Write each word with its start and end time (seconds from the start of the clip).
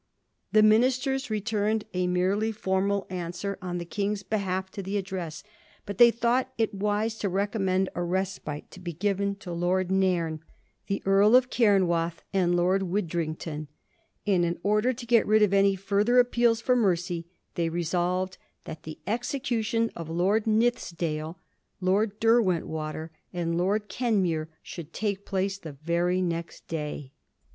The 0.51 0.63
ministers 0.63 1.29
returned 1.29 1.83
a 1.93 2.07
merely 2.07 2.51
formal 2.51 3.05
answer 3.11 3.59
on 3.61 3.77
the 3.77 3.85
King's 3.85 4.23
behalf 4.23 4.71
to 4.71 4.81
the 4.81 4.97
address, 4.97 5.43
but 5.85 5.99
they 5.99 6.09
thought 6.09 6.51
it 6.57 6.73
wise 6.73 7.19
to 7.19 7.29
recommend 7.29 7.87
a 7.93 8.01
respite 8.01 8.71
to 8.71 8.79
be 8.79 8.93
given 8.93 9.35
to 9.35 9.53
Lord 9.53 9.91
Nairn, 9.91 10.39
the 10.87 11.03
Earl 11.05 11.35
of 11.35 11.51
Camwath, 11.51 12.23
and 12.33 12.55
Lord 12.55 12.81
Widdrington; 12.81 13.67
and 14.25 14.43
in 14.43 14.57
order 14.63 14.91
to 14.91 15.05
get 15.05 15.27
rid 15.27 15.43
of 15.43 15.53
any 15.53 15.77
ftirther 15.77 16.19
appeals 16.19 16.61
for 16.61 16.75
mercy, 16.75 17.27
they 17.53 17.69
resolved 17.69 18.39
that 18.65 18.81
the 18.81 18.97
execution 19.05 19.91
of 19.95 20.09
Lord 20.09 20.45
Nithisdale, 20.45 21.35
Lord 21.79 22.19
Derwentwater, 22.19 23.11
and 23.31 23.55
Lord 23.55 23.87
Ken 23.87 24.23
mure 24.23 24.49
should 24.63 24.93
take 24.93 25.27
place 25.27 25.59
the 25.59 25.73
very 25.73 26.23
next 26.23 26.67
day. 26.67 27.11